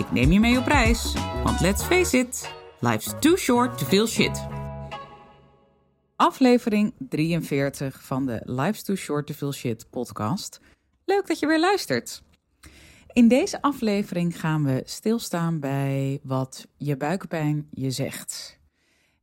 Ik 0.00 0.12
neem 0.12 0.32
je 0.32 0.40
mee 0.40 0.58
op 0.58 0.66
reis, 0.66 1.14
want 1.44 1.60
let's 1.60 1.82
face 1.82 2.18
it, 2.18 2.54
life's 2.78 3.14
too 3.18 3.36
short 3.36 3.78
to 3.78 3.86
feel 3.86 4.06
shit. 4.06 4.46
Aflevering 6.16 6.94
43 6.98 8.02
van 8.02 8.26
de 8.26 8.40
Life's 8.44 8.82
Too 8.82 8.96
Short 8.96 9.26
to 9.26 9.34
Feel 9.34 9.52
Shit 9.52 9.90
podcast. 9.90 10.60
Leuk 11.04 11.26
dat 11.26 11.38
je 11.38 11.46
weer 11.46 11.60
luistert. 11.60 12.22
In 13.12 13.28
deze 13.28 13.62
aflevering 13.62 14.40
gaan 14.40 14.64
we 14.64 14.82
stilstaan 14.84 15.60
bij 15.60 16.20
wat 16.22 16.66
je 16.76 16.96
buikpijn 16.96 17.68
je 17.70 17.90
zegt. 17.90 18.58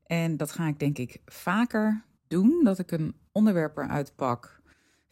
En 0.05 0.38
dat 0.38 0.52
ga 0.52 0.67
ik 0.67 0.80
denk 0.80 0.97
ik 0.97 1.21
vaker 1.25 2.03
doen, 2.27 2.61
dat 2.63 2.80
ik 2.80 2.91
een 2.91 3.16
onderwerp 3.31 3.77
eruit 3.77 4.16
pak, 4.16 4.56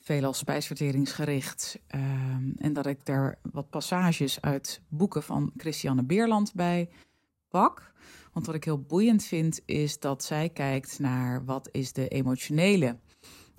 veelal 0.06 0.34
spijsverteringsgericht, 0.34 1.80
ehm, 1.88 2.52
en 2.58 2.74
dat 2.74 2.86
ik 2.86 3.06
daar 3.06 3.38
wat 3.52 3.70
passages 3.70 4.42
uit 4.42 4.82
boeken 4.88 5.24
van 5.24 5.52
Christiane 5.58 6.04
Beerland 6.04 6.54
bij 6.54 6.90
pak. 7.50 7.94
Want 8.34 8.46
wat 8.46 8.56
ik 8.56 8.64
heel 8.64 8.82
boeiend 8.82 9.24
vind, 9.24 9.62
is 9.66 10.00
dat 10.00 10.24
zij 10.24 10.50
kijkt 10.50 11.00
naar 11.00 11.46
wat 11.46 11.70
is 11.72 11.94
de 11.94 12.08
emotionele 12.08 12.98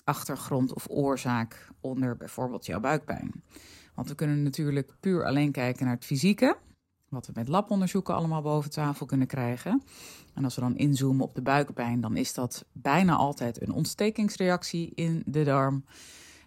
achtergrond 0.05 0.75
of 0.75 0.87
oorzaak 0.89 1.69
onder 1.81 2.17
bijvoorbeeld 2.17 2.67
jouw 2.67 2.81
buikpijn. 2.81 3.43
Want 3.95 4.09
we 4.09 4.15
kunnen 4.15 4.43
natuurlijk 4.43 4.93
puur 5.01 5.25
alleen 5.25 5.53
kijken 5.53 5.85
naar 5.85 5.95
het 5.95 6.05
fysieke, 6.05 6.57
wat 7.09 7.27
we 7.27 7.33
met 7.35 7.49
labonderzoeken 7.49 8.15
allemaal 8.15 8.43
boven 8.43 8.71
tafel 8.71 9.07
kunnen 9.07 9.27
krijgen. 9.27 9.83
En 10.35 10.45
als 10.45 10.55
we 10.55 10.61
dan 10.61 10.77
inzoomen 10.77 11.25
op 11.25 11.35
de 11.35 11.43
buikpijn, 11.43 12.01
dan 12.01 12.17
is 12.17 12.35
dat 12.35 12.65
bijna 12.73 13.15
altijd 13.15 13.63
een 13.63 13.73
ontstekingsreactie 13.73 14.93
in 14.95 15.23
de 15.27 15.45
darm. 15.45 15.85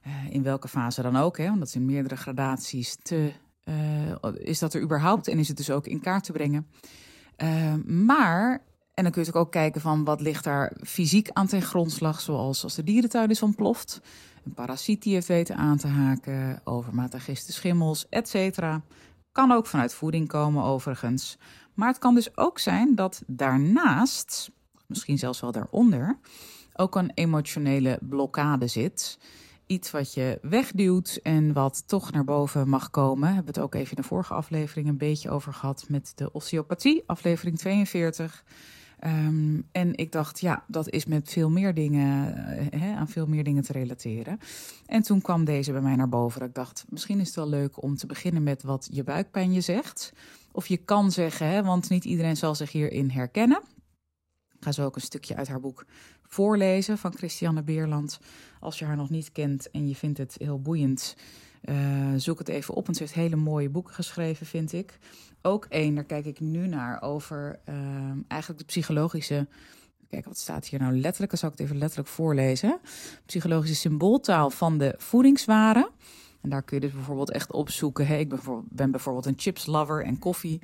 Uh, 0.09 0.29
in 0.29 0.43
welke 0.43 0.67
fase 0.67 1.01
dan 1.01 1.15
ook, 1.15 1.37
hè, 1.37 1.57
want 1.57 1.75
in 1.75 1.85
meerdere 1.85 2.15
gradaties 2.15 2.97
te, 3.01 3.33
uh, 3.65 4.35
is 4.35 4.59
dat 4.59 4.73
er 4.73 4.81
überhaupt 4.81 5.27
en 5.27 5.39
is 5.39 5.47
het 5.47 5.57
dus 5.57 5.69
ook 5.69 5.87
in 5.87 6.01
kaart 6.01 6.23
te 6.23 6.31
brengen. 6.31 6.67
Uh, 7.37 7.73
maar, 7.85 8.63
en 8.93 9.03
dan 9.03 9.11
kun 9.11 9.23
je 9.23 9.33
ook 9.33 9.51
kijken 9.51 9.81
van 9.81 10.03
wat 10.03 10.21
ligt 10.21 10.43
daar 10.43 10.77
fysiek 10.83 11.29
aan 11.29 11.47
ten 11.47 11.61
grondslag, 11.61 12.21
zoals 12.21 12.63
als 12.63 12.75
de 12.75 12.83
dierentuin 12.83 13.29
is 13.29 13.41
ontploft, 13.41 14.01
een 14.45 14.53
parasiet 14.53 15.03
die 15.03 15.13
heeft 15.13 15.27
weten 15.27 15.55
aan 15.55 15.77
te 15.77 15.87
haken, 15.87 16.61
overmatig 16.63 17.23
giste 17.23 17.53
schimmels, 17.53 18.09
et 18.09 18.29
cetera. 18.29 18.81
Kan 19.31 19.51
ook 19.51 19.65
vanuit 19.65 19.93
voeding 19.93 20.27
komen 20.27 20.63
overigens. 20.63 21.37
Maar 21.73 21.87
het 21.87 21.97
kan 21.97 22.15
dus 22.15 22.37
ook 22.37 22.59
zijn 22.59 22.95
dat 22.95 23.23
daarnaast, 23.27 24.51
misschien 24.87 25.17
zelfs 25.17 25.39
wel 25.39 25.51
daaronder, 25.51 26.19
ook 26.73 26.95
een 26.95 27.11
emotionele 27.13 27.99
blokkade 28.01 28.67
zit. 28.67 29.19
Iets 29.69 29.91
wat 29.91 30.13
je 30.13 30.39
wegduwt 30.41 31.19
en 31.23 31.53
wat 31.53 31.83
toch 31.87 32.11
naar 32.11 32.23
boven 32.23 32.69
mag 32.69 32.89
komen. 32.89 33.35
We 33.35 33.43
het 33.45 33.59
ook 33.59 33.75
even 33.75 33.95
in 33.95 34.01
de 34.01 34.07
vorige 34.07 34.33
aflevering 34.33 34.87
een 34.87 34.97
beetje 34.97 35.29
over 35.29 35.53
gehad 35.53 35.85
met 35.87 36.11
de 36.15 36.31
osteopathie, 36.31 37.03
aflevering 37.05 37.57
42. 37.57 38.43
Um, 39.05 39.67
en 39.71 39.95
ik 39.95 40.11
dacht, 40.11 40.39
ja, 40.39 40.63
dat 40.67 40.89
is 40.89 41.05
met 41.05 41.29
veel 41.29 41.49
meer 41.49 41.73
dingen, 41.73 42.33
hè, 42.79 42.95
aan 42.95 43.07
veel 43.07 43.25
meer 43.25 43.43
dingen 43.43 43.63
te 43.63 43.71
relateren. 43.71 44.39
En 44.85 45.01
toen 45.01 45.21
kwam 45.21 45.45
deze 45.45 45.71
bij 45.71 45.81
mij 45.81 45.95
naar 45.95 46.09
boven. 46.09 46.41
Ik 46.41 46.53
dacht, 46.53 46.85
misschien 46.89 47.19
is 47.19 47.27
het 47.27 47.35
wel 47.35 47.49
leuk 47.49 47.83
om 47.83 47.95
te 47.95 48.07
beginnen 48.07 48.43
met 48.43 48.63
wat 48.63 48.89
je 48.91 49.03
buikpijn 49.03 49.53
je 49.53 49.61
zegt. 49.61 50.13
Of 50.51 50.67
je 50.67 50.77
kan 50.77 51.11
zeggen, 51.11 51.47
hè, 51.47 51.63
want 51.63 51.89
niet 51.89 52.05
iedereen 52.05 52.37
zal 52.37 52.55
zich 52.55 52.71
hierin 52.71 53.09
herkennen. 53.09 53.61
Ik 54.55 54.65
ga 54.65 54.71
zo 54.71 54.85
ook 54.85 54.95
een 54.95 55.01
stukje 55.01 55.35
uit 55.35 55.47
haar 55.47 55.59
boek 55.59 55.85
voorlezen 56.29 56.97
van 56.97 57.13
Christiane 57.13 57.63
Beerland. 57.63 58.19
Als 58.59 58.79
je 58.79 58.85
haar 58.85 58.95
nog 58.95 59.09
niet 59.09 59.31
kent 59.31 59.71
en 59.71 59.87
je 59.87 59.95
vindt 59.95 60.17
het 60.17 60.35
heel 60.37 60.61
boeiend, 60.61 61.15
uh, 61.63 62.13
zoek 62.15 62.39
het 62.39 62.47
even 62.47 62.73
op. 62.73 62.85
Want 62.85 62.97
ze 62.97 63.03
heeft 63.03 63.15
hele 63.15 63.35
mooie 63.35 63.69
boeken 63.69 63.93
geschreven, 63.93 64.45
vind 64.45 64.73
ik. 64.73 64.99
Ook 65.41 65.65
één, 65.65 65.95
daar 65.95 66.03
kijk 66.03 66.25
ik 66.25 66.39
nu 66.39 66.67
naar, 66.67 67.01
over 67.01 67.59
uh, 67.69 67.75
eigenlijk 68.27 68.59
de 68.59 68.65
psychologische. 68.65 69.47
Kijk, 70.09 70.25
wat 70.25 70.37
staat 70.37 70.67
hier 70.67 70.79
nou 70.79 70.99
letterlijk? 70.99 71.29
Dan 71.29 71.39
zal 71.39 71.49
ik 71.49 71.57
het 71.57 71.65
even 71.65 71.77
letterlijk 71.77 72.09
voorlezen. 72.09 72.79
Psychologische 73.25 73.75
symbooltaal 73.75 74.49
van 74.49 74.77
de 74.77 74.93
voedingswaren. 74.97 75.89
En 76.41 76.49
daar 76.49 76.63
kun 76.63 76.79
je 76.79 76.85
dus 76.85 76.93
bijvoorbeeld 76.93 77.31
echt 77.31 77.51
opzoeken. 77.51 78.07
Hey, 78.07 78.19
ik 78.19 78.29
ben, 78.29 78.39
ben 78.69 78.91
bijvoorbeeld 78.91 79.25
een 79.25 79.37
chips 79.37 79.65
lover 79.65 80.03
en 80.03 80.19
koffie. 80.19 80.61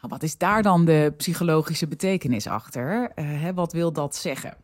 Nou, 0.00 0.12
wat 0.12 0.22
is 0.22 0.38
daar 0.38 0.62
dan 0.62 0.84
de 0.84 1.12
psychologische 1.16 1.88
betekenis 1.88 2.46
achter? 2.46 3.00
Uh, 3.02 3.08
hè, 3.14 3.54
wat 3.54 3.72
wil 3.72 3.92
dat 3.92 4.16
zeggen? 4.16 4.56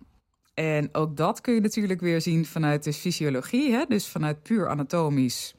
En 0.54 0.88
ook 0.92 1.16
dat 1.16 1.40
kun 1.40 1.54
je 1.54 1.60
natuurlijk 1.60 2.00
weer 2.00 2.20
zien 2.20 2.46
vanuit 2.46 2.84
de 2.84 2.92
fysiologie, 2.92 3.72
hè? 3.72 3.84
dus 3.88 4.06
vanuit 4.06 4.42
puur 4.42 4.68
anatomisch. 4.68 5.54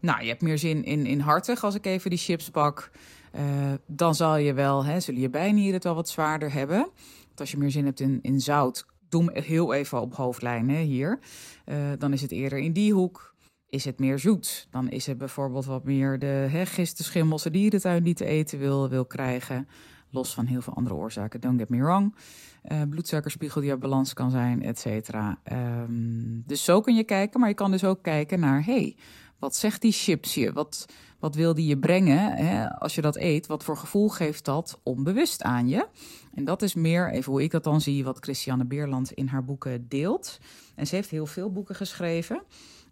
Nou, 0.00 0.22
je 0.22 0.28
hebt 0.28 0.42
meer 0.42 0.58
zin 0.58 0.84
in, 0.84 1.06
in 1.06 1.20
hartig 1.20 1.64
als 1.64 1.74
ik 1.74 1.86
even 1.86 2.10
die 2.10 2.18
chips 2.18 2.50
pak. 2.50 2.90
Uh, 3.34 3.42
dan 3.86 4.14
zal 4.14 4.36
je 4.36 4.52
wel, 4.52 4.84
hè, 4.84 5.00
zullen 5.00 5.20
je 5.20 5.30
bijnieren 5.30 5.74
het 5.74 5.84
wel 5.84 5.94
wat 5.94 6.08
zwaarder 6.08 6.52
hebben. 6.52 6.78
Want 7.26 7.40
als 7.40 7.50
je 7.50 7.56
meer 7.56 7.70
zin 7.70 7.84
hebt 7.84 8.00
in, 8.00 8.18
in 8.22 8.40
zout, 8.40 8.86
doe 9.08 9.24
hem 9.24 9.42
heel 9.42 9.72
even 9.72 10.00
op 10.00 10.14
hoofdlijnen 10.14 10.76
hier. 10.76 11.18
Uh, 11.66 11.76
dan 11.98 12.12
is 12.12 12.22
het 12.22 12.32
eerder 12.32 12.58
in 12.58 12.72
die 12.72 12.92
hoek. 12.92 13.34
Is 13.70 13.84
het 13.84 13.98
meer 13.98 14.18
zoet? 14.18 14.66
Dan 14.70 14.88
is 14.88 15.06
het 15.06 15.18
bijvoorbeeld 15.18 15.64
wat 15.64 15.84
meer 15.84 16.18
de 16.18 16.26
hè, 16.26 16.66
gisten, 16.66 17.04
schimmels, 17.04 17.42
de 17.42 17.50
dierentuin 17.50 18.02
die 18.02 18.14
te 18.14 18.24
eten 18.24 18.58
wil, 18.58 18.88
wil 18.88 19.04
krijgen. 19.04 19.68
Los 20.10 20.34
van 20.34 20.46
heel 20.46 20.60
veel 20.60 20.74
andere 20.74 20.94
oorzaken, 20.94 21.40
don't 21.40 21.58
get 21.58 21.68
me 21.68 21.82
wrong. 21.82 22.14
Uh, 22.72 22.82
bloedsuikerspiegel 22.88 23.60
die 23.60 23.70
uit 23.70 23.80
balans 23.80 24.12
kan 24.12 24.30
zijn, 24.30 24.62
et 24.62 24.78
cetera. 24.78 25.38
Um, 25.52 26.42
dus 26.46 26.64
zo 26.64 26.80
kun 26.80 26.94
je 26.94 27.04
kijken, 27.04 27.40
maar 27.40 27.48
je 27.48 27.54
kan 27.54 27.70
dus 27.70 27.84
ook 27.84 28.02
kijken 28.02 28.40
naar... 28.40 28.64
hey, 28.64 28.96
wat 29.38 29.56
zegt 29.56 29.80
die 29.80 29.92
chips 29.92 30.34
je? 30.34 30.52
Wat, 30.52 30.86
wat 31.18 31.34
wil 31.34 31.54
die 31.54 31.66
je 31.66 31.78
brengen 31.78 32.32
hè, 32.36 32.70
als 32.70 32.94
je 32.94 33.00
dat 33.00 33.16
eet? 33.16 33.46
Wat 33.46 33.64
voor 33.64 33.76
gevoel 33.76 34.08
geeft 34.08 34.44
dat 34.44 34.80
onbewust 34.82 35.42
aan 35.42 35.68
je? 35.68 35.86
En 36.34 36.44
dat 36.44 36.62
is 36.62 36.74
meer, 36.74 37.10
even 37.10 37.32
hoe 37.32 37.42
ik 37.42 37.50
dat 37.50 37.64
dan 37.64 37.80
zie, 37.80 38.04
wat 38.04 38.18
Christiane 38.20 38.64
Beerland 38.64 39.12
in 39.12 39.26
haar 39.26 39.44
boeken 39.44 39.88
deelt. 39.88 40.38
En 40.74 40.86
ze 40.86 40.94
heeft 40.94 41.10
heel 41.10 41.26
veel 41.26 41.52
boeken 41.52 41.74
geschreven. 41.74 42.42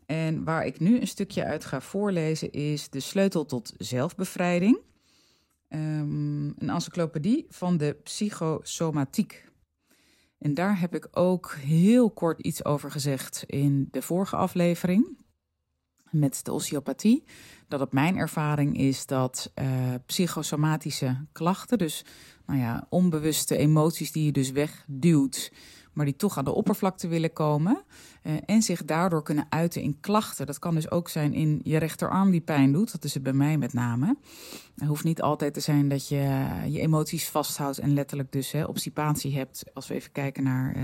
En 0.09 0.45
waar 0.45 0.67
ik 0.67 0.81
nu 0.81 1.01
een 1.01 1.09
stukje 1.09 1.45
uit 1.45 1.65
ga 1.65 1.81
voorlezen 1.81 2.53
is 2.53 2.91
De 2.91 3.01
Sleutel 3.01 3.45
tot 3.45 3.73
Zelfbevrijding. 3.77 4.79
Um, 5.69 6.55
een 6.59 6.71
encyclopedie 6.71 7.47
van 7.49 7.77
de 7.77 7.97
psychosomatiek. 8.03 9.51
En 10.39 10.55
daar 10.55 10.81
heb 10.81 10.95
ik 10.95 11.09
ook 11.11 11.55
heel 11.61 12.11
kort 12.11 12.41
iets 12.41 12.65
over 12.65 12.91
gezegd 12.91 13.45
in 13.47 13.89
de 13.91 14.03
vorige 14.03 14.37
aflevering 14.37 15.19
met 16.11 16.45
de 16.45 16.53
osteopathie. 16.53 17.25
Dat 17.67 17.81
het 17.81 17.93
mijn 17.93 18.17
ervaring 18.17 18.79
is 18.79 19.07
dat 19.07 19.53
uh, 19.55 19.95
psychosomatische 20.07 21.27
klachten, 21.33 21.79
dus 21.79 22.05
nou 22.47 22.61
ja, 22.61 22.87
onbewuste 22.89 23.57
emoties 23.57 24.13
die 24.13 24.25
je 24.25 24.33
dus 24.33 24.51
wegduwt, 24.51 25.53
maar 25.99 26.07
die 26.07 26.17
toch 26.17 26.39
aan 26.39 26.45
de 26.45 26.55
oppervlakte 26.55 27.09
willen 27.09 27.33
komen 27.33 27.83
uh, 28.23 28.33
en 28.45 28.63
zich 28.63 28.85
daardoor 28.85 29.23
kunnen 29.23 29.47
uiten 29.49 29.83
in 29.83 30.01
klachten. 30.01 30.47
Dat 30.47 30.59
kan 30.59 30.75
dus 30.75 30.91
ook 30.91 31.09
zijn 31.09 31.35
in 31.35 31.61
je 31.65 31.77
rechterarm 31.77 32.31
die 32.31 32.41
pijn 32.41 32.73
doet, 32.73 32.93
dat 32.93 33.05
is 33.05 33.15
het 33.15 33.23
bij 33.23 33.33
mij 33.33 33.59
met 33.59 33.73
name. 33.73 34.17
Het 34.77 34.89
hoeft 34.89 35.05
niet 35.05 35.23
altijd 35.23 35.55
te 35.55 35.61
zijn 35.61 35.89
dat 35.89 36.09
je 36.09 36.47
je 36.67 36.81
emoties 36.81 37.29
vasthoudt 37.29 37.79
en 37.79 37.95
letterlijk 37.95 38.33
dus 38.33 38.53
hè, 38.53 38.65
obstipatie 38.65 39.37
hebt. 39.37 39.65
Als 39.75 39.89
we 39.89 39.95
even 39.95 40.13
kijken 40.13 40.43
naar 40.43 40.77
uh, 40.77 40.83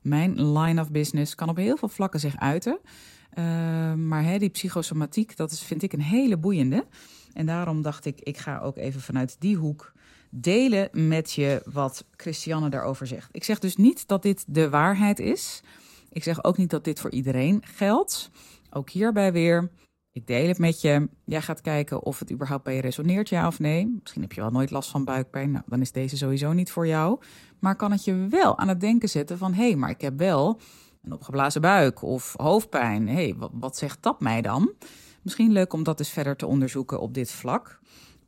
mijn 0.00 0.58
line 0.58 0.80
of 0.80 0.90
business, 0.90 1.34
kan 1.34 1.48
op 1.48 1.56
heel 1.56 1.76
veel 1.76 1.88
vlakken 1.88 2.20
zich 2.20 2.36
uiten. 2.36 2.78
Maar 3.96 4.24
hè, 4.24 4.38
die 4.38 4.48
psychosomatiek, 4.48 5.36
dat 5.36 5.50
is, 5.50 5.62
vind 5.62 5.82
ik 5.82 5.92
een 5.92 6.02
hele 6.02 6.36
boeiende. 6.36 6.86
En 7.32 7.46
daarom 7.46 7.82
dacht 7.82 8.04
ik, 8.04 8.20
ik 8.20 8.38
ga 8.38 8.58
ook 8.58 8.76
even 8.76 9.00
vanuit 9.00 9.36
die 9.38 9.56
hoek 9.56 9.92
delen 10.30 10.88
met 10.92 11.32
je 11.32 11.62
wat 11.72 12.04
Christiane 12.16 12.68
daarover 12.68 13.06
zegt. 13.06 13.28
Ik 13.32 13.44
zeg 13.44 13.58
dus 13.58 13.76
niet 13.76 14.08
dat 14.08 14.22
dit 14.22 14.44
de 14.46 14.70
waarheid 14.70 15.18
is. 15.18 15.62
Ik 16.08 16.22
zeg 16.22 16.44
ook 16.44 16.56
niet 16.56 16.70
dat 16.70 16.84
dit 16.84 17.00
voor 17.00 17.10
iedereen 17.10 17.62
geldt. 17.66 18.30
Ook 18.70 18.90
hierbij 18.90 19.32
weer, 19.32 19.70
ik 20.12 20.26
deel 20.26 20.48
het 20.48 20.58
met 20.58 20.80
je. 20.80 21.08
Jij 21.24 21.42
gaat 21.42 21.60
kijken 21.60 22.02
of 22.02 22.18
het 22.18 22.32
überhaupt 22.32 22.64
bij 22.64 22.74
je 22.74 22.80
resoneert, 22.80 23.28
ja 23.28 23.46
of 23.46 23.58
nee. 23.58 23.98
Misschien 24.00 24.22
heb 24.22 24.32
je 24.32 24.40
wel 24.40 24.50
nooit 24.50 24.70
last 24.70 24.90
van 24.90 25.04
buikpijn. 25.04 25.50
Nou, 25.50 25.64
dan 25.66 25.80
is 25.80 25.92
deze 25.92 26.16
sowieso 26.16 26.52
niet 26.52 26.70
voor 26.70 26.86
jou. 26.86 27.20
Maar 27.58 27.76
kan 27.76 27.92
het 27.92 28.04
je 28.04 28.26
wel 28.30 28.58
aan 28.58 28.68
het 28.68 28.80
denken 28.80 29.08
zetten 29.08 29.38
van... 29.38 29.52
hé, 29.52 29.66
hey, 29.66 29.76
maar 29.76 29.90
ik 29.90 30.00
heb 30.00 30.18
wel 30.18 30.60
een 31.02 31.12
opgeblazen 31.12 31.60
buik 31.60 32.02
of 32.02 32.34
hoofdpijn. 32.36 33.08
Hé, 33.08 33.14
hey, 33.14 33.34
wat, 33.36 33.50
wat 33.54 33.76
zegt 33.76 34.02
dat 34.02 34.20
mij 34.20 34.42
dan? 34.42 34.72
Misschien 35.22 35.52
leuk 35.52 35.72
om 35.72 35.82
dat 35.82 35.98
eens 35.98 36.10
verder 36.10 36.36
te 36.36 36.46
onderzoeken 36.46 37.00
op 37.00 37.14
dit 37.14 37.30
vlak. 37.30 37.80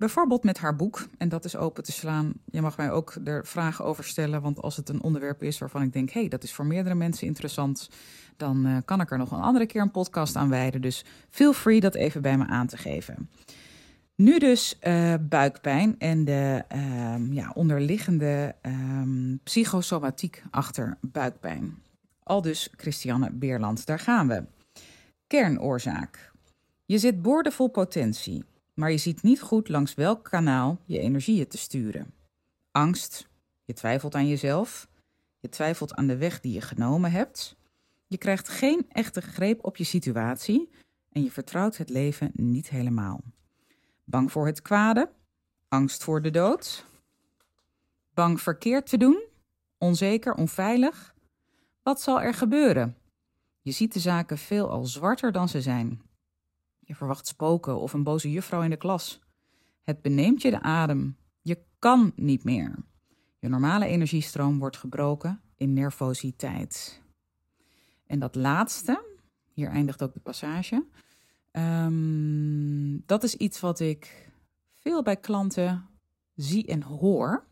Bijvoorbeeld 0.02 0.44
met 0.44 0.58
haar 0.58 0.76
boek. 0.76 1.06
En 1.18 1.28
dat 1.28 1.44
is 1.44 1.56
open 1.56 1.82
te 1.82 1.92
slaan. 1.92 2.32
Je 2.44 2.60
mag 2.60 2.76
mij 2.76 2.90
ook 2.90 3.14
er 3.24 3.46
vragen 3.46 3.84
over 3.84 4.04
stellen. 4.04 4.42
Want 4.42 4.62
als 4.62 4.76
het 4.76 4.88
een 4.88 5.02
onderwerp 5.02 5.42
is 5.42 5.58
waarvan 5.58 5.82
ik 5.82 5.92
denk: 5.92 6.10
hé, 6.10 6.20
hey, 6.20 6.28
dat 6.28 6.42
is 6.42 6.52
voor 6.52 6.66
meerdere 6.66 6.94
mensen 6.94 7.26
interessant. 7.26 7.90
Dan 8.36 8.66
uh, 8.66 8.76
kan 8.84 9.00
ik 9.00 9.10
er 9.10 9.18
nog 9.18 9.30
een 9.30 9.40
andere 9.40 9.66
keer 9.66 9.80
een 9.82 9.90
podcast 9.90 10.36
aan 10.36 10.48
wijden. 10.48 10.80
Dus 10.80 11.04
feel 11.30 11.52
free 11.52 11.80
dat 11.80 11.94
even 11.94 12.22
bij 12.22 12.38
me 12.38 12.46
aan 12.46 12.66
te 12.66 12.76
geven. 12.76 13.30
Nu 14.14 14.38
dus 14.38 14.78
uh, 14.82 15.14
buikpijn 15.20 15.98
en 15.98 16.24
de 16.24 16.64
uh, 16.74 17.14
ja, 17.30 17.50
onderliggende 17.54 18.54
um, 18.62 19.40
psychosomatiek 19.42 20.42
achter 20.50 20.96
buikpijn. 21.00 21.78
Al 22.22 22.42
dus 22.42 22.72
Christiane 22.76 23.30
Beerland, 23.30 23.86
daar 23.86 23.98
gaan 23.98 24.28
we. 24.28 24.44
Kernoorzaak. 25.26 26.32
Je 26.84 26.98
zit 26.98 27.22
boordevol 27.22 27.68
potentie, 27.68 28.44
maar 28.74 28.90
je 28.90 28.98
ziet 28.98 29.22
niet 29.22 29.40
goed 29.40 29.68
langs 29.68 29.94
welk 29.94 30.24
kanaal 30.24 30.78
je 30.84 30.98
energieën 30.98 31.48
te 31.48 31.58
sturen. 31.58 32.14
Angst, 32.70 33.28
je 33.64 33.72
twijfelt 33.72 34.14
aan 34.14 34.28
jezelf, 34.28 34.88
je 35.38 35.48
twijfelt 35.48 35.94
aan 35.94 36.06
de 36.06 36.16
weg 36.16 36.40
die 36.40 36.52
je 36.52 36.60
genomen 36.60 37.10
hebt, 37.10 37.56
je 38.06 38.18
krijgt 38.18 38.48
geen 38.48 38.86
echte 38.88 39.20
greep 39.20 39.64
op 39.64 39.76
je 39.76 39.84
situatie 39.84 40.70
en 41.08 41.22
je 41.22 41.30
vertrouwt 41.30 41.76
het 41.76 41.88
leven 41.88 42.30
niet 42.34 42.70
helemaal. 42.70 43.20
Bang 44.04 44.32
voor 44.32 44.46
het 44.46 44.62
kwade, 44.62 45.10
angst 45.68 46.04
voor 46.04 46.22
de 46.22 46.30
dood, 46.30 46.86
bang 48.14 48.40
verkeerd 48.40 48.86
te 48.86 48.96
doen, 48.96 49.22
onzeker, 49.78 50.34
onveilig. 50.34 51.14
Wat 51.82 52.00
zal 52.00 52.20
er 52.20 52.34
gebeuren? 52.34 52.96
Je 53.60 53.72
ziet 53.72 53.92
de 53.92 54.00
zaken 54.00 54.38
veel 54.38 54.70
al 54.70 54.84
zwarter 54.84 55.32
dan 55.32 55.48
ze 55.48 55.60
zijn. 55.60 56.02
Verwacht 56.96 57.26
spoken 57.26 57.80
of 57.80 57.92
een 57.92 58.02
boze 58.02 58.30
juffrouw 58.30 58.62
in 58.62 58.70
de 58.70 58.76
klas. 58.76 59.20
Het 59.82 60.02
beneemt 60.02 60.42
je 60.42 60.50
de 60.50 60.62
adem. 60.62 61.16
Je 61.42 61.58
kan 61.78 62.12
niet 62.16 62.44
meer. 62.44 62.78
Je 63.38 63.48
normale 63.48 63.86
energiestroom 63.86 64.58
wordt 64.58 64.76
gebroken 64.76 65.40
in 65.56 65.72
nervositeit. 65.72 67.02
En 68.06 68.18
dat 68.18 68.34
laatste, 68.34 69.04
hier 69.52 69.68
eindigt 69.68 70.02
ook 70.02 70.14
de 70.14 70.20
passage. 70.20 70.84
Um, 71.52 73.02
dat 73.06 73.22
is 73.22 73.36
iets 73.36 73.60
wat 73.60 73.80
ik 73.80 74.30
veel 74.72 75.02
bij 75.02 75.16
klanten 75.16 75.86
zie 76.34 76.66
en 76.66 76.82
hoor. 76.82 77.46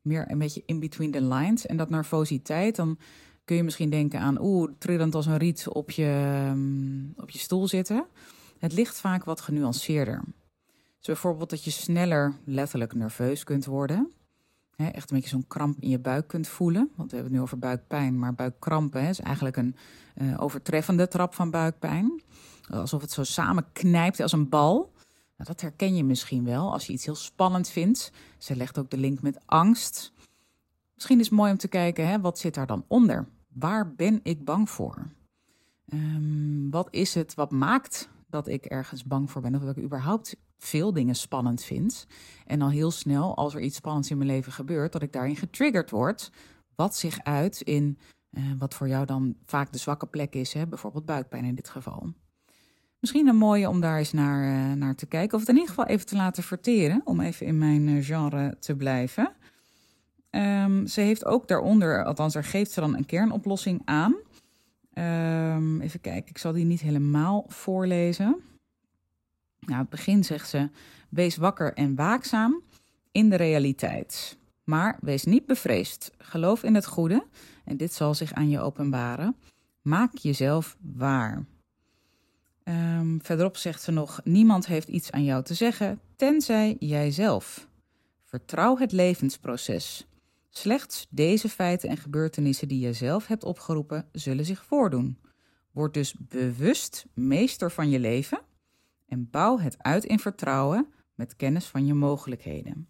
Meer 0.00 0.30
een 0.30 0.38
beetje 0.38 0.62
in 0.66 0.80
between 0.80 1.10
the 1.10 1.22
lines. 1.22 1.66
En 1.66 1.76
dat 1.76 1.90
nervositeit, 1.90 2.76
dan 2.76 2.98
kun 3.44 3.56
je 3.56 3.62
misschien 3.62 3.90
denken 3.90 4.20
aan, 4.20 4.40
oeh, 4.40 4.70
trillend 4.78 5.14
als 5.14 5.26
een 5.26 5.36
riet 5.36 5.68
op 5.68 5.90
je, 5.90 6.42
um, 6.50 7.12
op 7.16 7.30
je 7.30 7.38
stoel 7.38 7.68
zitten. 7.68 8.06
Het 8.62 8.72
ligt 8.72 9.00
vaak 9.00 9.24
wat 9.24 9.40
genuanceerder. 9.40 10.22
Dus 10.96 11.06
bijvoorbeeld 11.06 11.50
dat 11.50 11.64
je 11.64 11.70
sneller 11.70 12.34
letterlijk 12.44 12.94
nerveus 12.94 13.44
kunt 13.44 13.64
worden. 13.64 14.12
echt 14.76 15.10
een 15.10 15.16
beetje 15.16 15.28
zo'n 15.28 15.46
kramp 15.46 15.80
in 15.80 15.88
je 15.88 15.98
buik 15.98 16.28
kunt 16.28 16.48
voelen. 16.48 16.90
Want 16.96 17.10
we 17.10 17.16
hebben 17.16 17.24
het 17.24 17.32
nu 17.32 17.40
over 17.40 17.58
buikpijn, 17.58 18.18
maar 18.18 18.34
buikkrampen 18.34 19.02
is 19.02 19.20
eigenlijk 19.20 19.56
een 19.56 19.76
uh, 20.16 20.42
overtreffende 20.42 21.08
trap 21.08 21.34
van 21.34 21.50
buikpijn. 21.50 22.22
Alsof 22.70 23.00
het 23.00 23.10
zo 23.10 23.24
samenknijpt 23.24 24.20
als 24.20 24.32
een 24.32 24.48
bal. 24.48 24.92
Nou, 25.36 25.48
dat 25.48 25.60
herken 25.60 25.96
je 25.96 26.04
misschien 26.04 26.44
wel 26.44 26.72
als 26.72 26.86
je 26.86 26.92
iets 26.92 27.04
heel 27.04 27.14
spannend 27.14 27.68
vindt. 27.68 28.12
Ze 28.38 28.56
legt 28.56 28.78
ook 28.78 28.90
de 28.90 28.96
link 28.98 29.22
met 29.22 29.40
angst. 29.46 30.12
Misschien 30.94 31.18
is 31.18 31.26
het 31.26 31.34
mooi 31.34 31.50
om 31.50 31.58
te 31.58 31.68
kijken, 31.68 32.20
wat 32.20 32.38
zit 32.38 32.54
daar 32.54 32.66
dan 32.66 32.84
onder? 32.88 33.28
Waar 33.48 33.94
ben 33.94 34.20
ik 34.22 34.44
bang 34.44 34.70
voor? 34.70 35.06
Um, 35.92 36.70
wat 36.70 36.88
is 36.90 37.14
het 37.14 37.34
wat 37.34 37.50
maakt 37.50 38.10
dat 38.32 38.48
ik 38.48 38.64
ergens 38.64 39.04
bang 39.04 39.30
voor 39.30 39.42
ben? 39.42 39.54
Of 39.54 39.62
dat 39.62 39.76
ik 39.76 39.84
überhaupt 39.84 40.36
veel 40.58 40.92
dingen 40.92 41.14
spannend 41.14 41.62
vind. 41.62 42.06
En 42.46 42.62
al 42.62 42.70
heel 42.70 42.90
snel, 42.90 43.36
als 43.36 43.54
er 43.54 43.60
iets 43.60 43.76
spannends 43.76 44.10
in 44.10 44.16
mijn 44.16 44.30
leven 44.30 44.52
gebeurt, 44.52 44.92
dat 44.92 45.02
ik 45.02 45.12
daarin 45.12 45.36
getriggerd 45.36 45.90
word. 45.90 46.32
Wat 46.74 46.96
zich 46.96 47.22
uit 47.22 47.60
in 47.60 47.98
uh, 48.30 48.42
wat 48.58 48.74
voor 48.74 48.88
jou 48.88 49.06
dan 49.06 49.36
vaak 49.46 49.72
de 49.72 49.78
zwakke 49.78 50.06
plek 50.06 50.34
is, 50.34 50.52
hè? 50.52 50.66
bijvoorbeeld 50.66 51.04
buikpijn 51.04 51.44
in 51.44 51.54
dit 51.54 51.68
geval. 51.68 52.12
Misschien 52.98 53.26
een 53.26 53.36
mooie 53.36 53.68
om 53.68 53.80
daar 53.80 53.98
eens 53.98 54.12
naar, 54.12 54.70
uh, 54.70 54.72
naar 54.72 54.94
te 54.94 55.06
kijken. 55.06 55.34
Of 55.34 55.40
het 55.40 55.48
in 55.48 55.54
ieder 55.54 55.70
geval 55.70 55.86
even 55.86 56.06
te 56.06 56.16
laten 56.16 56.42
verteren. 56.42 57.00
Om 57.04 57.20
even 57.20 57.46
in 57.46 57.58
mijn 57.58 57.88
uh, 57.88 58.04
genre 58.04 58.56
te 58.60 58.76
blijven. 58.76 59.32
Um, 60.30 60.86
ze 60.86 61.00
heeft 61.00 61.24
ook 61.24 61.48
daaronder, 61.48 62.04
althans 62.04 62.32
daar 62.32 62.44
geeft 62.44 62.70
ze 62.70 62.80
dan 62.80 62.96
een 62.96 63.06
kernoplossing 63.06 63.82
aan. 63.84 64.14
Um, 64.94 65.80
even 65.80 66.00
kijken, 66.00 66.30
ik 66.30 66.38
zal 66.38 66.52
die 66.52 66.64
niet 66.64 66.80
helemaal 66.80 67.44
voorlezen. 67.48 68.36
Nou, 69.60 69.80
het 69.80 69.88
begin 69.88 70.24
zegt 70.24 70.48
ze: 70.48 70.70
Wees 71.08 71.36
wakker 71.36 71.74
en 71.74 71.94
waakzaam 71.94 72.62
in 73.12 73.28
de 73.28 73.36
realiteit. 73.36 74.38
Maar 74.64 74.98
wees 75.00 75.24
niet 75.24 75.46
bevreesd. 75.46 76.10
Geloof 76.18 76.62
in 76.62 76.74
het 76.74 76.86
goede 76.86 77.26
en 77.64 77.76
dit 77.76 77.92
zal 77.92 78.14
zich 78.14 78.32
aan 78.32 78.48
je 78.48 78.60
openbaren. 78.60 79.36
Maak 79.82 80.16
jezelf 80.16 80.76
waar. 80.80 81.44
Um, 82.64 83.20
verderop 83.22 83.56
zegt 83.56 83.82
ze 83.82 83.90
nog: 83.90 84.20
Niemand 84.24 84.66
heeft 84.66 84.88
iets 84.88 85.10
aan 85.10 85.24
jou 85.24 85.42
te 85.42 85.54
zeggen, 85.54 86.00
tenzij 86.16 86.76
jijzelf. 86.78 87.68
Vertrouw 88.24 88.76
het 88.78 88.92
levensproces. 88.92 90.06
Slechts 90.54 91.06
deze 91.10 91.48
feiten 91.48 91.88
en 91.88 91.96
gebeurtenissen 91.96 92.68
die 92.68 92.80
je 92.80 92.92
zelf 92.92 93.26
hebt 93.26 93.44
opgeroepen, 93.44 94.08
zullen 94.12 94.44
zich 94.44 94.64
voordoen. 94.64 95.18
Word 95.70 95.94
dus 95.94 96.14
bewust 96.18 97.06
meester 97.14 97.70
van 97.70 97.90
je 97.90 97.98
leven 97.98 98.40
en 99.08 99.30
bouw 99.30 99.58
het 99.58 99.82
uit 99.82 100.04
in 100.04 100.18
vertrouwen 100.18 100.86
met 101.14 101.36
kennis 101.36 101.66
van 101.66 101.86
je 101.86 101.94
mogelijkheden. 101.94 102.88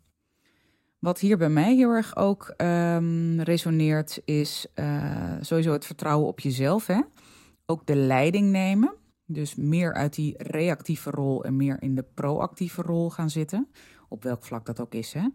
Wat 0.98 1.20
hier 1.20 1.36
bij 1.36 1.48
mij 1.48 1.74
heel 1.74 1.90
erg 1.90 2.16
ook 2.16 2.54
um, 2.56 3.40
resoneert, 3.40 4.22
is 4.24 4.66
uh, 4.74 5.36
sowieso 5.40 5.72
het 5.72 5.86
vertrouwen 5.86 6.28
op 6.28 6.40
jezelf. 6.40 6.86
Hè? 6.86 7.00
Ook 7.66 7.86
de 7.86 7.96
leiding 7.96 8.50
nemen. 8.50 8.94
Dus 9.26 9.54
meer 9.54 9.94
uit 9.94 10.14
die 10.14 10.34
reactieve 10.36 11.10
rol 11.10 11.44
en 11.44 11.56
meer 11.56 11.82
in 11.82 11.94
de 11.94 12.04
proactieve 12.14 12.82
rol 12.82 13.10
gaan 13.10 13.30
zitten. 13.30 13.68
Op 14.12 14.22
welk 14.22 14.44
vlak 14.44 14.66
dat 14.66 14.80
ook 14.80 14.94
is. 14.94 15.12
Hè? 15.12 15.26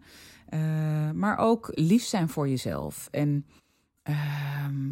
Uh, 0.54 1.10
maar 1.10 1.38
ook 1.38 1.70
lief 1.74 2.04
zijn 2.04 2.28
voor 2.28 2.48
jezelf. 2.48 3.08
En 3.10 3.46
uh, 4.08 4.16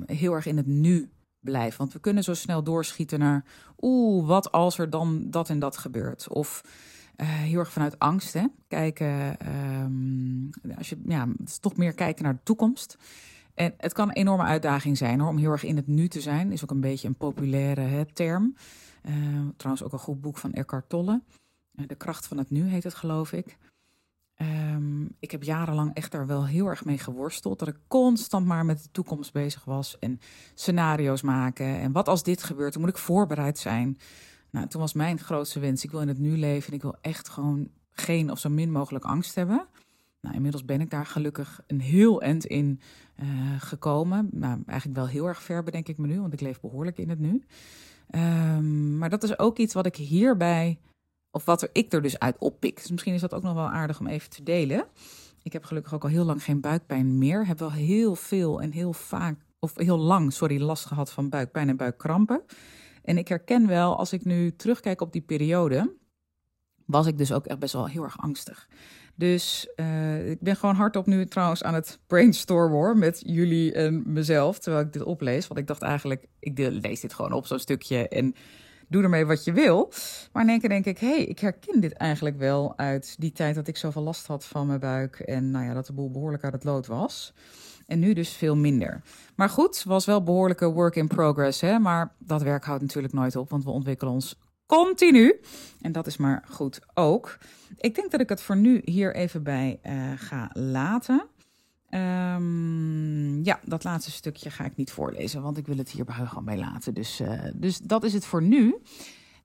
heel 0.07 0.33
erg 0.33 0.47
in 0.47 0.57
het 0.57 0.67
nu 0.67 1.11
blijven. 1.41 1.79
Want 1.79 1.93
we 1.93 2.01
kunnen 2.01 2.25
zo 2.25 2.35
snel 2.35 2.63
doorschieten 2.63 3.19
naar. 3.19 3.45
Oeh, 3.81 4.27
wat 4.27 4.53
als 4.53 4.79
er 4.79 4.91
dan 4.91 5.31
dat 5.31 5.49
en 5.49 5.59
dat 5.59 5.77
gebeurt? 5.77 6.29
Of 6.29 6.63
uh, 7.17 7.27
heel 7.27 7.59
erg 7.59 7.73
vanuit 7.73 7.99
angst. 7.99 8.33
Hè? 8.33 8.47
Kijken. 8.69 9.37
Um, 9.83 10.51
als 10.77 10.89
je, 10.89 11.01
ja, 11.07 11.29
het 11.39 11.49
is 11.49 11.59
toch 11.59 11.77
meer 11.77 11.93
kijken 11.93 12.25
naar 12.25 12.35
de 12.35 12.43
toekomst. 12.43 12.99
En 13.55 13.75
het 13.77 13.93
kan 13.93 14.09
een 14.09 14.15
enorme 14.15 14.43
uitdaging 14.43 14.97
zijn 14.97 15.21
om 15.21 15.37
heel 15.37 15.51
erg 15.51 15.65
in 15.65 15.77
het 15.77 15.87
nu 15.87 16.09
te 16.09 16.21
zijn. 16.21 16.53
Is 16.53 16.63
ook 16.63 16.71
een 16.71 16.81
beetje 16.81 17.09
een 17.09 17.17
populaire 17.17 17.81
hè, 17.81 18.05
term. 18.05 18.57
Uh, 19.09 19.15
trouwens 19.57 19.85
ook 19.85 19.93
een 19.93 19.99
goed 19.99 20.21
boek 20.21 20.39
van 20.39 20.53
Eckhart 20.53 20.89
Tolle. 20.89 21.23
De 21.73 21.95
kracht 21.95 22.27
van 22.27 22.39
het 22.39 22.51
nu 22.51 22.63
heet 22.63 22.85
het, 22.85 22.95
geloof 22.95 23.33
ik. 23.33 23.59
Um, 24.43 25.09
ik 25.19 25.31
heb 25.31 25.43
jarenlang 25.43 25.95
echt 25.95 26.13
daar 26.13 26.27
wel 26.27 26.47
heel 26.47 26.67
erg 26.67 26.85
mee 26.85 26.99
geworsteld. 26.99 27.59
Dat 27.59 27.69
ik 27.69 27.79
constant 27.89 28.47
maar 28.47 28.65
met 28.65 28.83
de 28.83 28.91
toekomst 28.91 29.33
bezig 29.33 29.65
was. 29.65 29.99
En 29.99 30.21
scenario's 30.55 31.23
maken. 31.23 31.81
En 31.81 31.93
wat 31.93 32.09
als 32.09 32.23
dit 32.23 32.43
gebeurt, 32.43 32.73
dan 32.73 32.83
moet 32.83 32.91
ik 32.91 32.99
voorbereid 32.99 33.59
zijn. 33.59 33.99
Nou, 34.51 34.67
toen 34.67 34.81
was 34.81 34.93
mijn 34.93 35.19
grootste 35.19 35.61
wens, 35.61 35.85
ik 35.85 35.91
wil 35.91 36.01
in 36.01 36.09
het 36.09 36.19
nu 36.19 36.37
leven. 36.37 36.69
En 36.69 36.75
ik 36.75 36.83
wil 36.83 36.97
echt 37.01 37.29
gewoon 37.29 37.69
geen 37.91 38.31
of 38.31 38.39
zo 38.39 38.49
min 38.49 38.71
mogelijk 38.71 39.05
angst 39.05 39.35
hebben. 39.35 39.67
Nou, 40.21 40.35
inmiddels 40.35 40.65
ben 40.65 40.81
ik 40.81 40.91
daar 40.91 41.07
gelukkig 41.07 41.61
een 41.67 41.81
heel 41.81 42.23
eind 42.23 42.45
in 42.45 42.81
uh, 43.23 43.27
gekomen. 43.59 44.29
Nou, 44.33 44.63
eigenlijk 44.67 44.99
wel 44.99 45.09
heel 45.09 45.27
erg 45.27 45.43
ver 45.43 45.63
bedenk 45.63 45.89
ik 45.89 45.99
me 45.99 46.07
nu, 46.07 46.21
want 46.21 46.33
ik 46.33 46.41
leef 46.41 46.61
behoorlijk 46.61 46.99
in 46.99 47.09
het 47.09 47.19
nu. 47.19 47.43
Um, 48.11 48.99
maar 48.99 49.11
dat 49.11 49.23
is 49.23 49.39
ook 49.39 49.59
iets 49.59 49.75
wat 49.75 49.87
ik 49.87 49.97
hierbij, 49.97 50.79
of 51.37 51.45
wat 51.45 51.63
er, 51.63 51.69
ik 51.73 51.93
er 51.93 52.03
dus 52.03 52.19
uit 52.19 52.37
oppik. 52.39 52.77
Dus 52.77 52.91
misschien 52.91 53.15
is 53.15 53.21
dat 53.21 53.35
ook 53.35 53.43
nog 53.43 53.55
wel 53.55 53.71
aardig 53.71 54.01
om 54.01 54.07
even 54.07 54.31
te 54.31 54.43
delen. 54.43 54.85
Ik 55.43 55.53
heb 55.53 55.65
gelukkig 55.65 55.95
ook 55.95 56.03
al 56.03 56.09
heel 56.09 56.25
lang 56.25 56.45
geen 56.45 56.61
buikpijn 56.61 57.19
meer. 57.19 57.47
Heb 57.47 57.59
wel 57.59 57.73
heel 57.73 58.15
veel 58.15 58.61
en 58.61 58.71
heel 58.71 58.93
vaak, 58.93 59.41
of 59.59 59.73
heel 59.77 59.99
lang, 59.99 60.33
sorry, 60.33 60.61
last 60.61 60.85
gehad 60.87 61.13
van 61.13 61.29
buikpijn 61.29 61.69
en 61.69 61.77
buikkrampen. 61.77 62.43
En 63.03 63.19
ik 63.19 63.29
herken 63.29 63.67
wel, 63.67 63.97
als 63.97 64.13
ik 64.13 64.25
nu 64.25 64.57
terugkijk 64.57 65.01
op 65.01 65.13
die 65.13 65.23
periode, 65.23 65.95
was 66.87 67.07
ik 67.07 67.19
dus 67.19 67.33
ook 67.33 67.47
echt 67.47 67.59
best 67.59 67.73
wel 67.73 67.89
heel 67.89 68.03
erg 68.03 68.19
angstig. 68.19 68.69
Dus 69.15 69.69
uh, 69.77 70.31
ik 70.31 70.41
ben 70.41 70.57
gewoon 70.57 70.75
hardop 70.75 71.07
nu 71.07 71.27
trouwens 71.27 71.63
aan 71.63 71.75
het 71.75 71.99
brainstormen 72.07 72.99
met 72.99 73.23
jullie 73.27 73.73
en 73.73 74.03
mezelf, 74.13 74.59
terwijl 74.59 74.85
ik 74.85 74.93
dit 74.93 75.03
oplees. 75.03 75.47
Want 75.47 75.61
ik 75.61 75.67
dacht 75.67 75.83
eigenlijk, 75.83 76.27
ik 76.39 76.59
lees 76.59 77.01
dit 77.01 77.15
gewoon 77.15 77.33
op 77.33 77.47
zo'n 77.47 77.59
stukje 77.59 78.09
en 78.09 78.35
doe 78.89 79.03
ermee 79.03 79.27
wat 79.27 79.45
je 79.45 79.53
wil. 79.53 79.93
Maar 80.33 80.43
in 80.43 80.49
één 80.49 80.61
keer 80.61 80.69
denk 80.69 80.85
ik, 80.85 80.99
hé, 80.99 81.15
hey, 81.15 81.25
ik 81.25 81.39
herken 81.39 81.81
dit 81.81 81.93
eigenlijk 81.93 82.39
wel 82.39 82.73
uit 82.79 83.15
die 83.19 83.33
tijd 83.33 83.55
dat 83.55 83.69
ik 83.69 83.77
zoveel 83.77 84.03
last 84.03 84.27
had 84.27 84.45
van 84.45 84.67
mijn 84.67 84.81
buik. 84.81 85.19
En 85.19 85.51
nou 85.51 85.65
ja, 85.65 85.75
dat 85.75 85.87
de 85.87 85.93
boel 85.93 86.11
behoorlijk 86.11 86.45
uit 86.45 86.53
het 86.53 86.65
lood 86.65 86.87
was. 86.87 87.33
En 87.87 87.99
nu 87.99 88.13
dus 88.13 88.31
veel 88.31 88.57
minder. 88.57 89.03
Maar 89.35 89.49
goed, 89.49 89.83
was 89.83 90.05
wel 90.05 90.23
behoorlijke 90.23 90.73
work 90.73 90.97
in 90.97 91.09
progress. 91.09 91.61
Hè? 91.61 91.79
Maar 91.79 92.15
dat 92.19 92.43
werk 92.43 92.65
houdt 92.65 92.83
natuurlijk 92.83 93.15
nooit 93.15 93.37
op, 93.37 93.51
want 93.51 93.65
we 93.65 93.71
ontwikkelen 93.71 94.13
ons 94.13 94.39
continu. 94.67 95.41
En 95.81 95.93
dat 95.93 96.07
is 96.07 96.17
maar 96.17 96.45
goed 96.51 96.81
ook. 96.95 97.39
Ik 97.77 97.95
denk 97.95 98.11
dat 98.11 98.21
ik 98.21 98.29
het 98.29 98.43
voor 98.43 98.57
nu 98.57 98.81
hier 98.85 99.15
even 99.15 99.43
bij 99.43 99.81
uh, 99.87 99.93
ga 100.17 100.51
laten. 100.53 101.27
Um, 101.97 103.45
ja, 103.45 103.61
dat 103.65 103.85
laatste 103.85 104.11
stukje 104.11 104.51
ga 104.51 104.65
ik 104.65 104.77
niet 104.77 104.91
voorlezen, 104.91 105.43
want 105.43 105.57
ik 105.57 105.67
wil 105.67 105.77
het 105.77 105.91
hierbij 105.91 106.27
gewoon 106.27 106.45
bij 106.45 106.59
laten. 106.59 106.95
Dus, 106.95 107.21
uh, 107.21 107.43
dus 107.55 107.79
dat 107.79 108.05
is 108.05 108.13
het 108.13 108.27
voor 108.27 108.43
nu. 108.43 108.77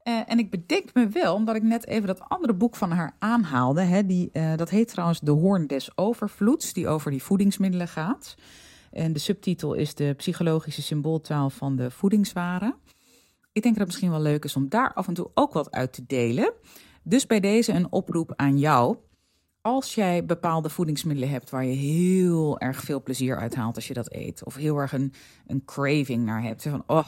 Uh, 0.03 0.19
en 0.27 0.39
ik 0.39 0.49
bedenk 0.49 0.93
me 0.93 1.07
wel, 1.07 1.35
omdat 1.35 1.55
ik 1.55 1.63
net 1.63 1.87
even 1.87 2.07
dat 2.07 2.21
andere 2.27 2.53
boek 2.53 2.75
van 2.75 2.91
haar 2.91 3.15
aanhaalde. 3.19 3.81
Hè, 3.81 4.05
die, 4.05 4.29
uh, 4.33 4.55
dat 4.55 4.69
heet 4.69 4.87
trouwens 4.87 5.19
De 5.19 5.31
Hoorn 5.31 5.67
des 5.67 5.97
Overvloeds, 5.97 6.73
die 6.73 6.87
over 6.87 7.11
die 7.11 7.23
voedingsmiddelen 7.23 7.87
gaat. 7.87 8.35
En 8.91 9.13
de 9.13 9.19
subtitel 9.19 9.73
is 9.73 9.95
de 9.95 10.13
psychologische 10.13 10.81
symbooltaal 10.81 11.49
van 11.49 11.75
de 11.75 11.91
voedingswaren. 11.91 12.75
Ik 13.51 13.61
denk 13.61 13.75
dat 13.75 13.77
het 13.77 13.87
misschien 13.87 14.11
wel 14.11 14.21
leuk 14.21 14.43
is 14.43 14.55
om 14.55 14.69
daar 14.69 14.93
af 14.93 15.07
en 15.07 15.13
toe 15.13 15.31
ook 15.33 15.53
wat 15.53 15.71
uit 15.71 15.93
te 15.93 16.03
delen. 16.07 16.53
Dus 17.03 17.25
bij 17.25 17.39
deze 17.39 17.71
een 17.71 17.91
oproep 17.91 18.33
aan 18.35 18.57
jou. 18.57 18.97
Als 19.61 19.95
jij 19.95 20.25
bepaalde 20.25 20.69
voedingsmiddelen 20.69 21.29
hebt 21.29 21.49
waar 21.49 21.65
je 21.65 21.75
heel 21.75 22.59
erg 22.59 22.81
veel 22.81 23.03
plezier 23.03 23.37
uit 23.37 23.55
haalt 23.55 23.75
als 23.75 23.87
je 23.87 23.93
dat 23.93 24.13
eet, 24.13 24.43
of 24.45 24.55
heel 24.55 24.77
erg 24.77 24.93
een, 24.93 25.13
een 25.47 25.65
craving 25.65 26.25
naar 26.25 26.41
hebt, 26.43 26.61
van 26.61 26.83
oh, 26.87 27.07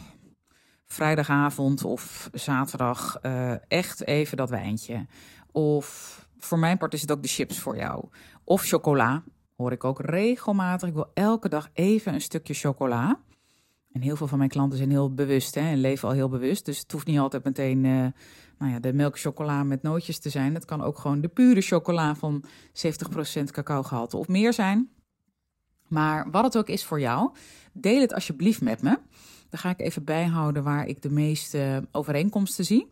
vrijdagavond 0.85 1.83
of 1.83 2.29
zaterdag 2.33 3.19
uh, 3.21 3.55
echt 3.67 4.05
even 4.05 4.37
dat 4.37 4.49
wijntje. 4.49 5.05
Of 5.51 6.19
voor 6.37 6.59
mijn 6.59 6.77
part 6.77 6.93
is 6.93 7.01
het 7.01 7.11
ook 7.11 7.21
de 7.21 7.27
chips 7.27 7.59
voor 7.59 7.77
jou. 7.77 8.05
Of 8.43 8.63
chocola, 8.63 9.23
hoor 9.55 9.71
ik 9.71 9.83
ook 9.83 9.99
regelmatig. 10.01 10.87
Ik 10.89 10.95
wil 10.95 11.11
elke 11.13 11.49
dag 11.49 11.69
even 11.73 12.13
een 12.13 12.21
stukje 12.21 12.53
chocola. 12.53 13.19
En 13.93 14.01
heel 14.01 14.15
veel 14.15 14.27
van 14.27 14.37
mijn 14.37 14.49
klanten 14.49 14.77
zijn 14.77 14.89
heel 14.89 15.13
bewust 15.13 15.55
hè, 15.55 15.61
en 15.61 15.81
leven 15.81 16.07
al 16.07 16.13
heel 16.13 16.29
bewust. 16.29 16.65
Dus 16.65 16.79
het 16.79 16.91
hoeft 16.91 17.05
niet 17.05 17.19
altijd 17.19 17.43
meteen 17.43 17.83
uh, 17.83 18.05
nou 18.57 18.71
ja, 18.71 18.79
de 18.79 18.93
melkchocola 18.93 19.63
met 19.63 19.81
nootjes 19.81 20.19
te 20.19 20.29
zijn. 20.29 20.53
Het 20.53 20.65
kan 20.65 20.83
ook 20.83 20.97
gewoon 20.97 21.21
de 21.21 21.27
pure 21.27 21.61
chocola 21.61 22.15
van 22.15 22.43
70% 22.43 23.43
cacao 23.43 23.83
gehalte 23.83 24.17
of 24.17 24.27
meer 24.27 24.53
zijn. 24.53 24.89
Maar 25.87 26.31
wat 26.31 26.43
het 26.43 26.57
ook 26.57 26.67
is 26.69 26.83
voor 26.83 26.99
jou, 26.99 27.31
deel 27.73 28.01
het 28.01 28.13
alsjeblieft 28.13 28.61
met 28.61 28.81
me. 28.81 28.99
Dan 29.49 29.59
ga 29.59 29.69
ik 29.69 29.79
even 29.79 30.03
bijhouden 30.03 30.63
waar 30.63 30.85
ik 30.85 31.01
de 31.01 31.09
meeste 31.09 31.87
overeenkomsten 31.91 32.65
zie. 32.65 32.91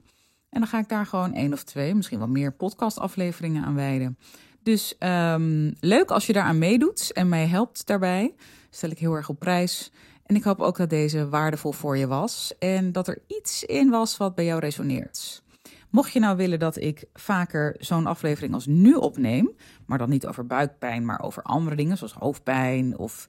En 0.49 0.59
dan 0.59 0.67
ga 0.67 0.79
ik 0.79 0.89
daar 0.89 1.05
gewoon 1.05 1.33
één 1.33 1.53
of 1.53 1.63
twee, 1.63 1.95
misschien 1.95 2.17
wel 2.17 2.27
meer 2.27 2.53
podcastafleveringen 2.53 3.63
aan 3.63 3.75
wijden. 3.75 4.17
Dus 4.63 4.95
um, 4.99 5.75
leuk 5.79 6.11
als 6.11 6.27
je 6.27 6.33
daaraan 6.33 6.57
meedoet 6.57 7.11
en 7.13 7.29
mij 7.29 7.47
helpt 7.47 7.87
daarbij. 7.87 8.35
Stel 8.69 8.89
ik 8.89 8.99
heel 8.99 9.13
erg 9.13 9.29
op 9.29 9.39
prijs. 9.39 9.91
En 10.25 10.35
ik 10.35 10.43
hoop 10.43 10.59
ook 10.59 10.77
dat 10.77 10.89
deze 10.89 11.29
waardevol 11.29 11.71
voor 11.71 11.97
je 11.97 12.07
was 12.07 12.53
en 12.59 12.91
dat 12.91 13.07
er 13.07 13.21
iets 13.27 13.63
in 13.63 13.89
was 13.89 14.17
wat 14.17 14.35
bij 14.35 14.45
jou 14.45 14.59
resoneert. 14.59 15.43
Mocht 15.89 16.11
je 16.11 16.19
nou 16.19 16.37
willen 16.37 16.59
dat 16.59 16.77
ik 16.77 17.05
vaker 17.13 17.75
zo'n 17.79 18.05
aflevering 18.05 18.53
als 18.53 18.65
nu 18.65 18.93
opneem, 18.93 19.51
maar 19.85 19.97
dan 19.97 20.09
niet 20.09 20.27
over 20.27 20.45
buikpijn, 20.45 21.05
maar 21.05 21.21
over 21.21 21.43
andere 21.43 21.75
dingen 21.75 21.97
zoals 21.97 22.13
hoofdpijn 22.13 22.97
of 22.97 23.27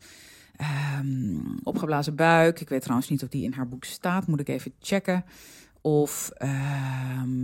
um, 1.00 1.58
opgeblazen 1.62 2.14
buik. 2.14 2.60
Ik 2.60 2.68
weet 2.68 2.82
trouwens 2.82 3.08
niet 3.08 3.22
of 3.22 3.28
die 3.28 3.44
in 3.44 3.52
haar 3.52 3.68
boek 3.68 3.84
staat, 3.84 4.26
moet 4.26 4.40
ik 4.40 4.48
even 4.48 4.72
checken. 4.80 5.24
Of 5.80 6.30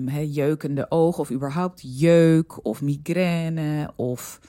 he, 0.07 0.21
jeukende 0.21 0.91
ogen, 0.91 1.21
of 1.21 1.31
überhaupt 1.31 1.99
jeuk, 1.99 2.65
of 2.65 2.83
migraine, 2.83 3.91
of 3.97 4.41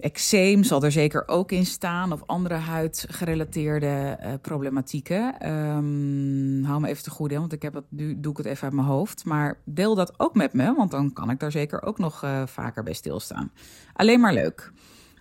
eczeem 0.00 0.62
zal 0.62 0.82
er 0.82 0.92
zeker 0.92 1.28
ook 1.28 1.52
in 1.52 1.66
staan, 1.66 2.12
of 2.12 2.22
andere 2.26 2.54
huidgerelateerde 2.54 4.18
uh, 4.20 4.32
problematieken. 4.40 5.50
Um, 5.50 6.64
hou 6.64 6.80
me 6.80 6.88
even 6.88 7.02
te 7.02 7.10
goed, 7.10 7.30
hè, 7.30 7.38
want 7.38 7.52
ik 7.52 7.62
heb 7.62 7.82
nu 7.88 8.20
doe 8.20 8.32
ik 8.32 8.38
het 8.38 8.46
even 8.46 8.64
uit 8.64 8.72
mijn 8.72 8.86
hoofd. 8.86 9.24
Maar 9.24 9.58
deel 9.64 9.94
dat 9.94 10.14
ook 10.16 10.34
met 10.34 10.52
me, 10.52 10.74
want 10.74 10.90
dan 10.90 11.12
kan 11.12 11.30
ik 11.30 11.38
daar 11.38 11.52
zeker 11.52 11.82
ook 11.82 11.98
nog 11.98 12.24
uh, 12.24 12.42
vaker 12.46 12.82
bij 12.82 12.92
stilstaan. 12.92 13.52
Alleen 13.92 14.20
maar 14.20 14.32
leuk. 14.32 14.72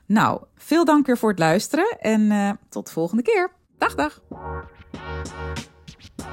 Nou, 0.05 0.43
veel 0.55 0.85
dank 0.85 1.05
weer 1.05 1.17
voor 1.17 1.29
het 1.29 1.39
luisteren 1.39 1.97
en 1.99 2.21
uh, 2.21 2.51
tot 2.69 2.85
de 2.85 2.91
volgende 2.91 3.23
keer. 3.23 3.51
Dag, 3.77 3.95
dag. 3.95 4.21